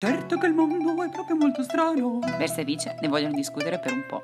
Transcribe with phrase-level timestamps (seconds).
[0.00, 2.20] Certo che il mondo è proprio molto strano.
[2.20, 4.22] Versa e Vice ne vogliono discutere per un po'.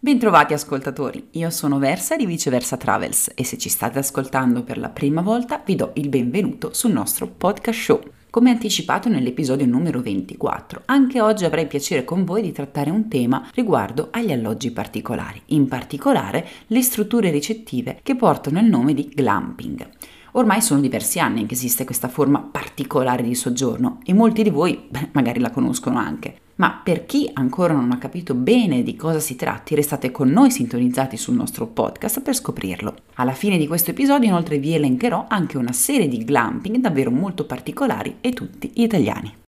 [0.00, 4.88] Bentrovati ascoltatori, io sono Versa di Viceversa Travels e se ci state ascoltando per la
[4.88, 8.00] prima volta vi do il benvenuto sul nostro podcast show.
[8.36, 13.48] Come anticipato nell'episodio numero 24, anche oggi avrei piacere con voi di trattare un tema
[13.54, 19.88] riguardo agli alloggi particolari, in particolare le strutture ricettive che portano il nome di glamping.
[20.32, 24.84] Ormai sono diversi anni che esiste questa forma particolare di soggiorno e molti di voi
[24.86, 26.40] beh, magari la conoscono anche.
[26.56, 30.50] Ma per chi ancora non ha capito bene di cosa si tratti, restate con noi
[30.50, 32.94] sintonizzati sul nostro podcast per scoprirlo.
[33.14, 37.44] Alla fine di questo episodio inoltre vi elencherò anche una serie di glamping davvero molto
[37.44, 39.44] particolari e tutti italiani.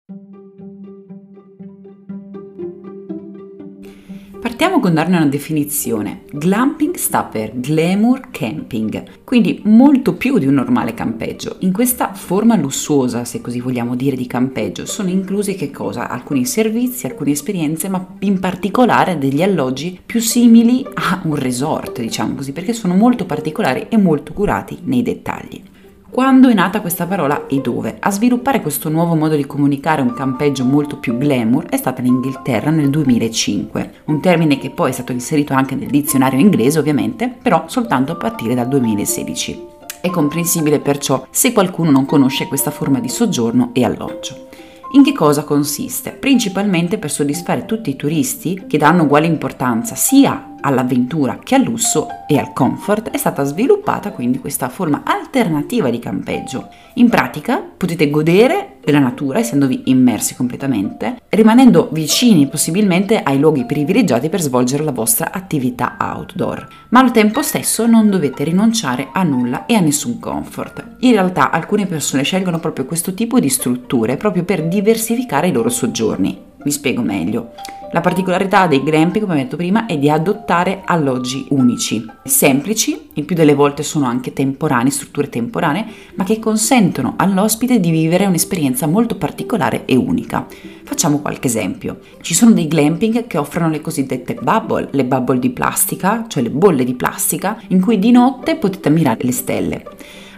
[4.46, 6.26] Partiamo con darne una definizione.
[6.32, 11.56] Glamping sta per Glamour Camping, quindi molto più di un normale campeggio.
[11.62, 16.10] In questa forma lussuosa, se così vogliamo dire, di campeggio sono inclusi che cosa?
[16.10, 22.36] Alcuni servizi, alcune esperienze, ma in particolare degli alloggi più simili a un resort, diciamo
[22.36, 25.74] così, perché sono molto particolari e molto curati nei dettagli.
[26.16, 27.98] Quando è nata questa parola e dove?
[28.00, 32.70] A sviluppare questo nuovo modo di comunicare un campeggio molto più glamour è stata l'Inghilterra
[32.70, 37.66] nel 2005, un termine che poi è stato inserito anche nel dizionario inglese ovviamente, però
[37.68, 39.66] soltanto a partire dal 2016.
[40.00, 44.48] È comprensibile perciò se qualcuno non conosce questa forma di soggiorno e alloggio.
[44.94, 46.12] In che cosa consiste?
[46.12, 52.08] Principalmente per soddisfare tutti i turisti che danno uguale importanza sia all'avventura che al lusso
[52.28, 56.70] e al comfort è stata sviluppata quindi questa forma alternativa di campeggio.
[56.96, 64.30] In pratica potete godere della natura essendovi immersi completamente, rimanendo vicini possibilmente ai luoghi privilegiati
[64.30, 69.66] per svolgere la vostra attività outdoor, ma al tempo stesso non dovete rinunciare a nulla
[69.66, 70.96] e a nessun comfort.
[71.00, 75.70] In realtà alcune persone scelgono proprio questo tipo di strutture proprio per diversificare i loro
[75.70, 76.45] soggiorni.
[76.66, 77.52] Vi spiego meglio.
[77.92, 83.24] La particolarità dei glamping, come ho detto prima, è di adottare alloggi unici, semplici, il
[83.24, 88.88] più delle volte sono anche temporanei, strutture temporanee, ma che consentono all'ospite di vivere un'esperienza
[88.88, 90.48] molto particolare e unica.
[90.84, 92.00] Facciamo qualche esempio.
[92.20, 96.50] Ci sono dei glamping che offrono le cosiddette bubble, le bubble di plastica, cioè le
[96.50, 99.84] bolle di plastica, in cui di notte potete ammirare le stelle.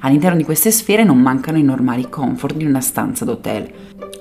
[0.02, 3.72] All'interno di queste sfere non mancano i normali comfort di una stanza d'hotel.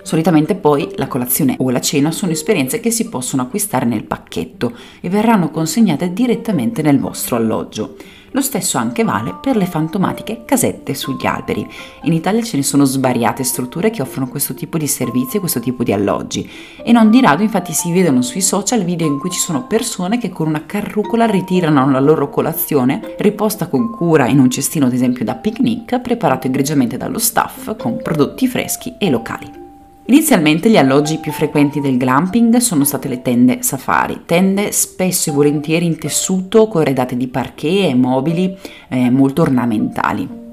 [0.06, 4.72] Solitamente poi la colazione o la cena sono esperienze che si possono acquistare nel pacchetto
[5.00, 7.96] e verranno consegnate direttamente nel vostro alloggio.
[8.30, 11.66] Lo stesso anche vale per le fantomatiche casette sugli alberi.
[12.02, 15.58] In Italia ce ne sono svariate strutture che offrono questo tipo di servizi e questo
[15.58, 16.48] tipo di alloggi
[16.84, 20.18] e non di rado infatti si vedono sui social video in cui ci sono persone
[20.18, 24.92] che con una carrucola ritirano la loro colazione riposta con cura in un cestino ad
[24.92, 29.65] esempio da picnic preparato egregiamente dallo staff con prodotti freschi e locali.
[30.08, 35.32] Inizialmente gli alloggi più frequenti del glamping sono state le tende safari, tende spesso e
[35.32, 38.56] volentieri in tessuto corredate di parquet e mobili
[38.88, 40.45] eh, molto ornamentali.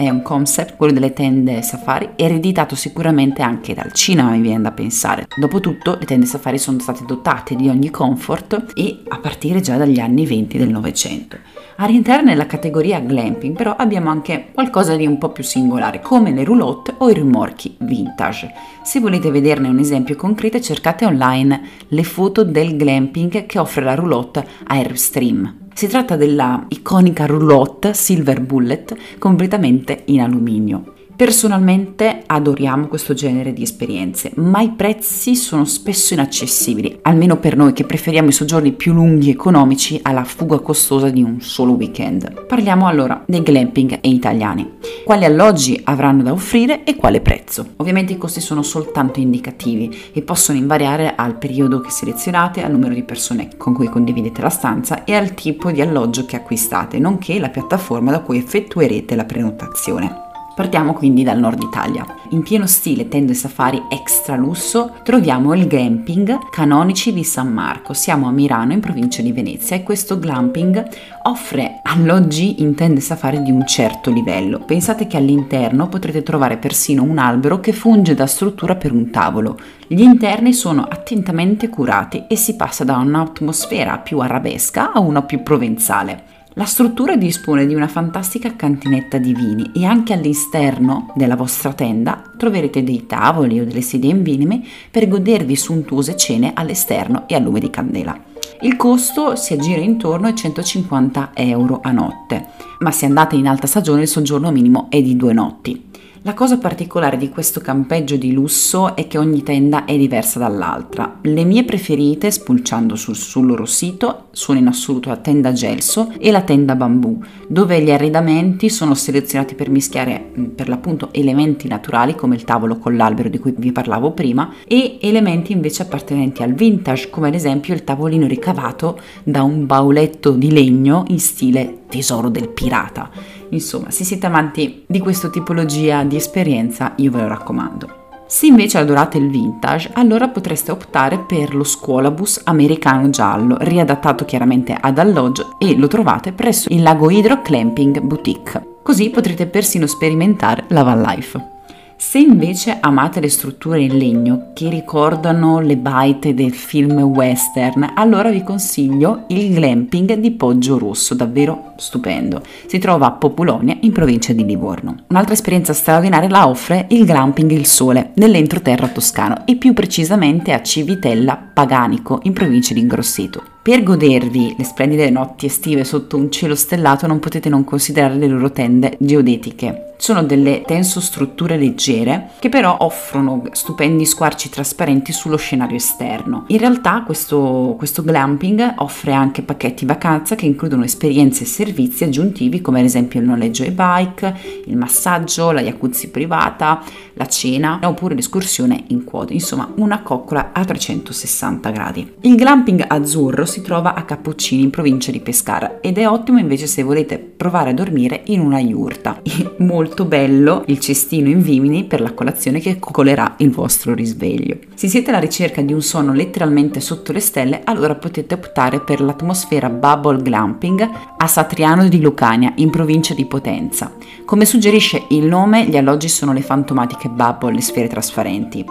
[0.00, 4.70] È un concept, quello delle tende safari, ereditato sicuramente anche dal cinema, mi viene da
[4.70, 5.26] pensare.
[5.34, 9.98] Dopotutto le tende safari sono state dotate di ogni comfort e a partire già dagli
[9.98, 11.36] anni 20 del Novecento.
[11.78, 16.30] A rientrare nella categoria glamping però abbiamo anche qualcosa di un po' più singolare come
[16.30, 18.52] le roulotte o i rimorchi vintage.
[18.84, 23.96] Se volete vederne un esempio concreto cercate online le foto del glamping che offre la
[23.96, 25.66] roulotte Airstream.
[25.78, 30.97] Si tratta della iconica roulotte Silver Bullet completamente in alluminio.
[31.18, 37.72] Personalmente adoriamo questo genere di esperienze, ma i prezzi sono spesso inaccessibili, almeno per noi
[37.72, 42.46] che preferiamo i soggiorni più lunghi e economici alla fuga costosa di un solo weekend.
[42.46, 44.74] Parliamo allora dei glamping italiani.
[45.04, 47.70] Quali alloggi avranno da offrire e quale prezzo?
[47.78, 52.94] Ovviamente i costi sono soltanto indicativi e possono invariare al periodo che selezionate, al numero
[52.94, 57.40] di persone con cui condividete la stanza e al tipo di alloggio che acquistate, nonché
[57.40, 60.26] la piattaforma da cui effettuerete la prenotazione.
[60.58, 62.04] Partiamo quindi dal nord Italia.
[62.30, 67.92] In pieno stile tende safari extra lusso troviamo il glamping Canonici di San Marco.
[67.92, 70.84] Siamo a Mirano in provincia di Venezia e questo glamping
[71.22, 74.58] offre alloggi in tende safari di un certo livello.
[74.58, 79.56] Pensate che all'interno potrete trovare persino un albero che funge da struttura per un tavolo.
[79.86, 85.40] Gli interni sono attentamente curati e si passa da un'atmosfera più arabesca a una più
[85.40, 86.27] provenzale.
[86.58, 92.32] La struttura dispone di una fantastica cantinetta di vini e anche all'esterno della vostra tenda
[92.36, 94.60] troverete dei tavoli o delle sedie in vinime
[94.90, 98.20] per godervi sontuose cene all'esterno e a lume di candela.
[98.62, 102.48] Il costo si aggira intorno ai 150 euro a notte,
[102.80, 105.86] ma se andate in alta stagione il soggiorno minimo è di due notti.
[106.22, 111.20] La cosa particolare di questo campeggio di lusso è che ogni tenda è diversa dall'altra.
[111.22, 116.30] Le mie preferite, spulciando sul, sul, loro sito, sono in assoluto la tenda gelso e
[116.30, 122.14] la tenda bambù, dove gli arredamenti sono selezionati per mischiare mm, per l'appunto elementi naturali
[122.14, 126.52] come il tavolo con l'albero di cui vi parlavo prima e elementi invece appartenenti al
[126.52, 132.28] vintage, come ad esempio il tavolino ricavato da un bauletto di legno in stile tesoro
[132.28, 133.10] del pirata
[133.50, 137.97] Insomma, se siete amanti di questa tipologia di esperienza, io ve lo raccomando.
[138.30, 144.76] Se invece adorate il vintage, allora potreste optare per lo scuolabus americano giallo, riadattato chiaramente
[144.78, 148.80] ad alloggio e lo trovate presso il Lago Hydro Clamping Boutique.
[148.82, 151.57] Così potrete persino sperimentare la van life.
[152.00, 158.30] Se invece amate le strutture in legno che ricordano le baite del film western, allora
[158.30, 162.40] vi consiglio il glamping di Poggio Rosso, davvero stupendo.
[162.66, 164.94] Si trova a Populonia in provincia di Livorno.
[165.08, 170.62] Un'altra esperienza straordinaria la offre il glamping Il Sole nell'entroterra toscano e più precisamente a
[170.62, 173.42] Civitella Paganico in provincia di Grosseto.
[173.60, 178.28] Per godervi le splendide notti estive sotto un cielo stellato non potete non considerare le
[178.28, 185.76] loro tende geodetiche sono delle tensostrutture leggere che però offrono stupendi squarci trasparenti sullo scenario
[185.76, 186.44] esterno.
[186.46, 192.60] In realtà questo, questo glamping offre anche pacchetti vacanza che includono esperienze e servizi aggiuntivi
[192.60, 194.36] come ad esempio il noleggio e-bike,
[194.66, 196.82] il massaggio, la jacuzzi privata,
[197.14, 202.14] la cena oppure l'escursione in quad, insomma una coccola a 360 gradi.
[202.20, 206.68] Il glamping azzurro si trova a Cappuccini in provincia di Pescara ed è ottimo invece
[206.68, 209.20] se volete provare a dormire in una yurta.
[209.88, 214.58] molto bello il cestino in vimini per la colazione che coccolerà il vostro risveglio.
[214.74, 219.00] Se siete alla ricerca di un sonno letteralmente sotto le stelle, allora potete optare per
[219.00, 223.92] l'atmosfera Bubble Glamping a Satriano di Lucania, in provincia di Potenza.
[224.26, 228.64] Come suggerisce il nome, gli alloggi sono le fantomatiche bubble, le sfere trasparenti.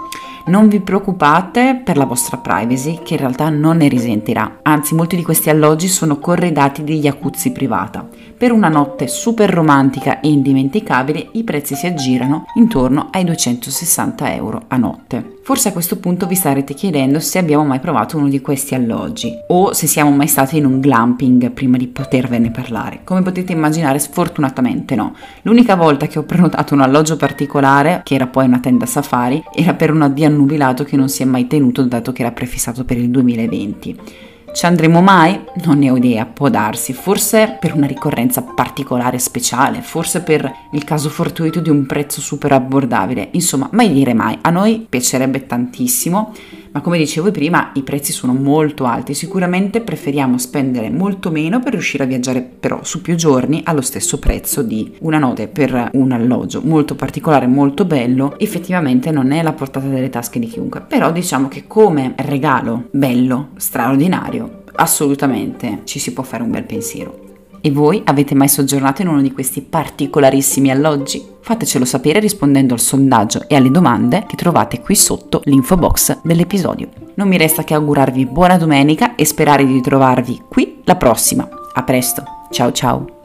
[0.46, 4.60] Non vi preoccupate per la vostra privacy, che in realtà non ne risentirà.
[4.62, 8.08] Anzi, molti di questi alloggi sono corredati di jacuzzi privata.
[8.38, 14.62] Per una notte super romantica e indimenticabile, i prezzi si aggirano intorno ai 260 euro
[14.68, 15.40] a notte.
[15.42, 19.34] Forse a questo punto vi starete chiedendo se abbiamo mai provato uno di questi alloggi
[19.48, 23.00] o se siamo mai stati in un glamping prima di potervene parlare.
[23.04, 25.16] Come potete immaginare, sfortunatamente no.
[25.42, 29.74] L'unica volta che ho prenotato un alloggio particolare, che era poi una tenda safari, era
[29.74, 32.98] per un addio annubilato che non si è mai tenuto dato che era prefissato per
[32.98, 34.26] il 2020.
[34.58, 35.40] Ci andremo mai?
[35.66, 40.84] Non ne ho idea, può darsi, forse per una ricorrenza particolare speciale, forse per il
[40.84, 44.36] caso fortuito di un prezzo super abbordabile, insomma, mai dire mai.
[44.42, 46.34] A noi piacerebbe tantissimo
[46.78, 51.72] ma come dicevo prima i prezzi sono molto alti, sicuramente preferiamo spendere molto meno per
[51.72, 56.12] riuscire a viaggiare però su più giorni allo stesso prezzo di una notte per un
[56.12, 56.62] alloggio.
[56.64, 61.48] Molto particolare, molto bello, effettivamente non è alla portata delle tasche di chiunque, però diciamo
[61.48, 67.37] che come regalo bello, straordinario, assolutamente ci si può fare un bel pensiero.
[67.68, 71.22] E voi avete mai soggiornato in uno di questi particolarissimi alloggi?
[71.42, 76.88] Fatecelo sapere rispondendo al sondaggio e alle domande che trovate qui sotto l'info box dell'episodio.
[77.16, 81.46] Non mi resta che augurarvi buona domenica e sperare di ritrovarvi qui la prossima.
[81.74, 83.17] A presto, ciao ciao!